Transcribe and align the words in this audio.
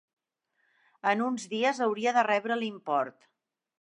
En 1.11 1.21
uns 1.27 1.45
dies 1.51 1.81
hauria 1.89 2.15
de 2.17 2.25
rebre 2.31 2.59
l'import. 2.63 3.33